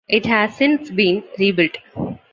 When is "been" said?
0.89-1.23